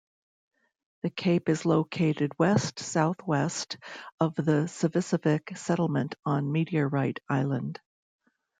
[1.03, 3.77] The cape is located west-south-west
[4.19, 7.79] of the Savissivik settlement on Meteorite Island.